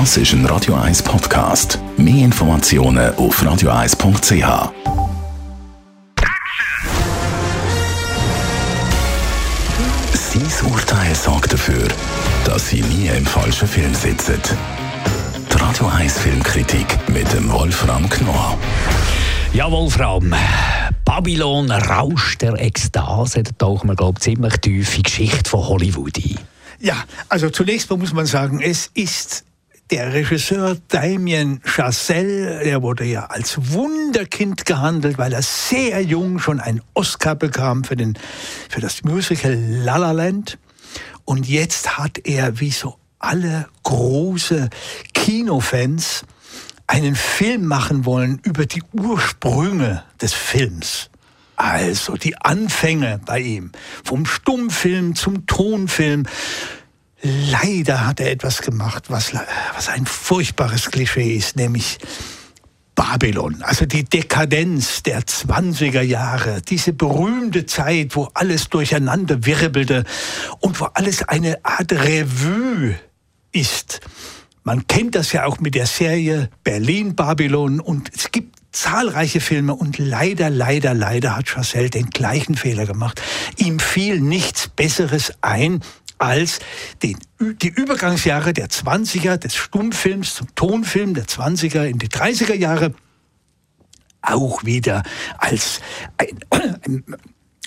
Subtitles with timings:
[0.00, 1.78] Das ist ein Radio 1 Podcast.
[1.96, 4.72] Mehr Informationen auf radio1.ch.
[10.12, 11.86] Sein Urteil sorgt dafür,
[12.44, 14.40] dass Sie nie im falschen Film sitzen.
[15.52, 18.58] Die Radio 1 Filmkritik mit dem Wolfram Knorr.
[19.52, 20.34] Ja, Wolfram.
[21.04, 25.68] Babylon, Rausch der Ekstase, da tauchen wir, glaube ich, ziemlich tief in die Geschichte von
[25.68, 26.40] Hollywood ein.
[26.80, 26.96] Ja,
[27.28, 29.44] also zunächst mal muss man sagen, es ist
[29.90, 36.60] der Regisseur Damien Chazelle, der wurde ja als Wunderkind gehandelt, weil er sehr jung schon
[36.60, 38.18] einen Oscar bekam für, den,
[38.70, 40.58] für das Musical La La Land.
[41.24, 44.68] Und jetzt hat er, wie so alle große
[45.12, 46.24] Kinofans,
[46.86, 51.10] einen Film machen wollen über die Ursprünge des Films.
[51.56, 53.70] Also die Anfänge bei ihm,
[54.04, 56.26] vom Stummfilm zum Tonfilm.
[57.26, 59.32] Leider hat er etwas gemacht, was,
[59.74, 61.98] was ein furchtbares Klischee ist, nämlich
[62.94, 70.04] Babylon, also die Dekadenz der 20er Jahre, diese berühmte Zeit, wo alles durcheinander wirbelte
[70.60, 72.94] und wo alles eine Art Revue
[73.52, 74.00] ist.
[74.62, 79.74] Man kennt das ja auch mit der Serie Berlin Babylon und es gibt zahlreiche Filme
[79.74, 83.22] und leider, leider, leider hat Chazelle den gleichen Fehler gemacht.
[83.56, 85.80] Ihm fiel nichts Besseres ein,
[86.24, 86.58] als
[87.02, 92.94] den, die Übergangsjahre der 20er des Stummfilms zum Tonfilm der 20er in die 30er Jahre
[94.22, 95.02] auch wieder
[95.38, 95.80] als
[96.16, 96.40] ein,
[96.84, 97.04] ein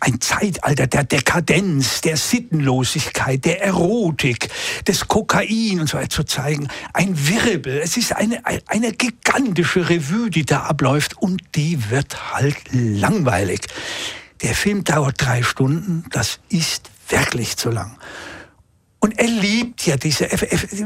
[0.00, 4.50] ein Zeitalter der Dekadenz, der Sittenlosigkeit, der Erotik,
[4.86, 6.68] des Kokain und so weiter zu zeigen.
[6.92, 7.80] Ein Wirbel.
[7.82, 13.62] Es ist eine, eine gigantische Revue, die da abläuft und die wird halt langweilig.
[14.42, 16.04] Der Film dauert drei Stunden.
[16.10, 17.96] Das ist wirklich zu lang.
[19.06, 20.28] Und er liebt ja diese,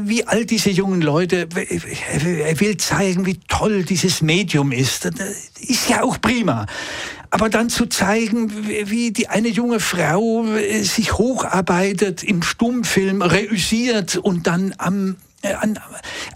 [0.03, 5.09] wie all diese jungen Leute, er will zeigen, wie toll dieses Medium ist.
[5.59, 6.67] Ist ja auch prima.
[7.31, 14.17] Aber dann zu zeigen, wie die eine junge Frau äh, sich hocharbeitet im Stummfilm, reüssiert
[14.17, 15.79] und dann am äh, an,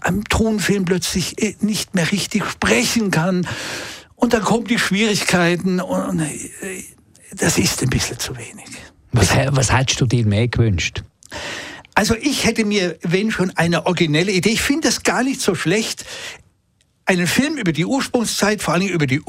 [0.00, 3.46] am Tonfilm plötzlich äh, nicht mehr richtig sprechen kann.
[4.16, 6.20] Und dann kommen die Schwierigkeiten und
[7.30, 8.66] das ist ein bisschen zu wenig.
[9.12, 11.04] Was, was hättest du dir mehr gewünscht?
[11.96, 14.50] Also ich hätte mir, wenn schon, eine originelle Idee.
[14.50, 16.04] Ich finde das gar nicht so schlecht
[17.06, 19.22] einen Film über die Ursprungszeit, vor allem über die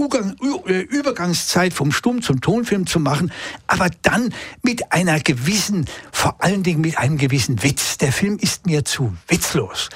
[0.65, 3.31] äh, Übergangszeit vom Stumm zum Tonfilm zu machen,
[3.67, 4.33] aber dann
[4.63, 7.97] mit einer gewissen, vor allen Dingen mit einem gewissen Witz.
[7.99, 9.89] Der Film ist mir zu witzlos.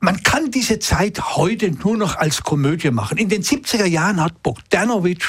[0.00, 3.16] Man kann diese Zeit heute nur noch als Komödie machen.
[3.16, 5.24] In den 70er Jahren hat Bogdanovich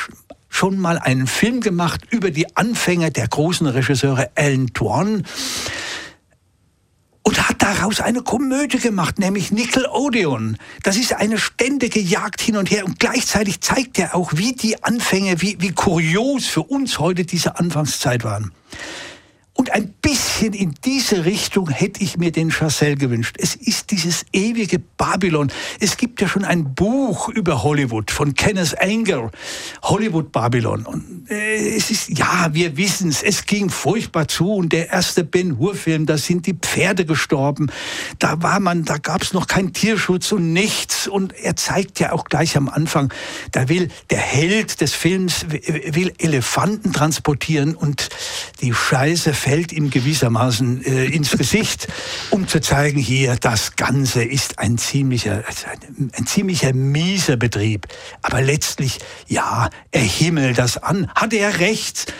[0.49, 5.23] schon mal einen Film gemacht über die Anfänge der großen Regisseure Alan Tuan
[7.67, 10.57] daraus eine Komödie gemacht, nämlich Nickelodeon.
[10.83, 14.83] Das ist eine ständige Jagd hin und her und gleichzeitig zeigt er auch, wie die
[14.83, 18.51] Anfänge, wie, wie kurios für uns heute diese Anfangszeit waren.
[19.57, 23.37] Und ein bisschen in diese Richtung hätte ich mir den Chazelle gewünscht.
[23.39, 25.51] Es ist dieses ewige Babylon.
[25.79, 29.31] Es gibt ja schon ein Buch über Hollywood von Kenneth Anger,
[29.81, 30.85] Hollywood Babylon.
[30.85, 34.53] Und äh, es ist, ja, wir wissen es, es ging furchtbar zu.
[34.53, 37.71] Und der erste Ben Hur-Film, da sind die Pferde gestorben.
[38.19, 41.07] Da war man, da gab es noch keinen Tierschutz und nichts.
[41.07, 43.11] Und er zeigt ja auch gleich am Anfang,
[43.53, 48.09] da will der Held des Films will Elefanten transportieren und
[48.61, 51.87] die Scheiße fällt ihm gewissermaßen äh, ins Gesicht,
[52.31, 57.87] um zu zeigen, hier, das Ganze ist ein ziemlicher, ein, ein ziemlicher mieser Betrieb.
[58.21, 61.09] Aber letztlich, ja, er himmelt das an.
[61.15, 62.13] Hat er recht?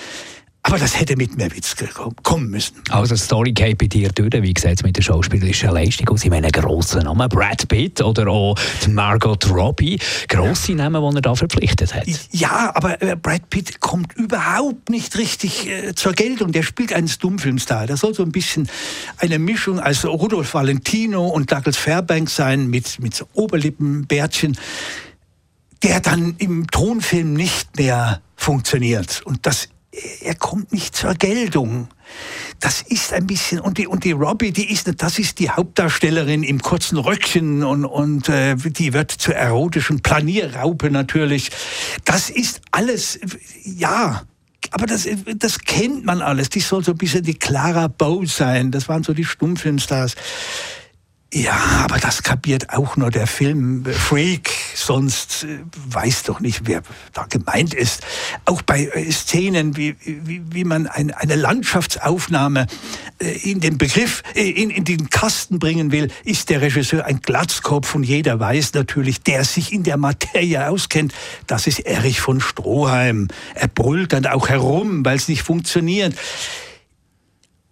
[0.67, 1.77] Aber das hätte mit mehr Witz
[2.23, 2.75] kommen müssen.
[2.89, 4.33] Also die Story geht bei dir durch.
[4.33, 6.25] Wie sieht es mit der schauspielerischen Leistung aus?
[6.25, 8.53] Ich meine, grossen Namen, Brad Pitt oder auch
[8.89, 9.97] Margot Robbie.
[10.27, 10.89] Grosse ja.
[10.89, 12.05] Namen, die er da verpflichtet hat.
[12.31, 16.51] Ja, aber äh, Brad Pitt kommt überhaupt nicht richtig äh, zur Geltung.
[16.51, 17.87] Der spielt einen Stummfilmstar.
[17.87, 18.67] Der soll so ein bisschen
[19.19, 24.57] eine Mischung als Rudolf Valentino und Douglas Fairbanks sein mit, mit so Oberlippenbärtchen
[25.83, 29.21] der dann im Tonfilm nicht mehr funktioniert.
[29.25, 29.69] Und das
[30.21, 31.87] er kommt nicht zur Geltung.
[32.59, 36.43] Das ist ein bisschen und die und die Robbie, die ist das ist die Hauptdarstellerin
[36.43, 41.51] im kurzen Röckchen und und äh, die wird zur erotischen Planierraupe natürlich.
[42.05, 43.19] Das ist alles
[43.63, 44.23] ja,
[44.71, 45.07] aber das,
[45.37, 46.49] das kennt man alles.
[46.49, 48.71] Die soll so ein bisschen die Clara Bow sein.
[48.71, 50.15] Das waren so die Stummfilmstars.
[51.33, 54.49] Ja, aber das kapiert auch nur der Filmfreak.
[54.77, 55.59] Sonst äh,
[55.89, 56.81] weiß doch nicht, wer
[57.13, 58.05] da gemeint ist.
[58.45, 62.67] Auch bei äh, Szenen, wie, wie, wie man ein, eine Landschaftsaufnahme
[63.19, 67.95] äh, in den Begriff, in, in den Kasten bringen will, ist der Regisseur ein Glatzkopf
[67.95, 71.13] und jeder weiß natürlich, der sich in der Materie auskennt,
[71.47, 73.27] das ist Erich von Stroheim.
[73.55, 76.15] Er brüllt dann auch herum, weil es nicht funktioniert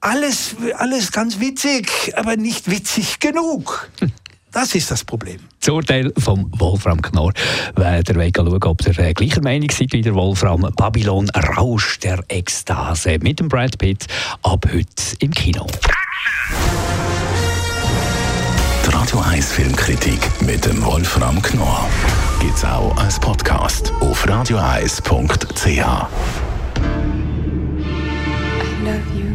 [0.06, 3.90] alles, alles ganz witzig, aber nicht witzig genug.
[4.56, 5.42] Das ist das Problem.
[5.60, 7.34] Das Urteil vom Wolfram Knorr.
[7.76, 10.62] Wer der will schauen, ob ihr äh, gleicher Meinung seid wie der Wolfram.
[10.78, 14.08] Babylon Rausch der Ekstase mit dem Brad Pitt
[14.44, 14.88] ab heute
[15.20, 15.68] im Kino.
[18.86, 21.90] Die Radio 1 Filmkritik mit dem Wolfram Knorr
[22.40, 25.68] gibt es auch als Podcast auf radioeis.ch.
[25.68, 25.80] I
[28.86, 29.35] love you.